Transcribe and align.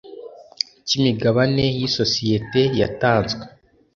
cy 0.87 0.93
imigabane 0.99 1.63
y 1.77 1.79
isosiyete 1.87 2.61
yatanzwe 2.79 3.43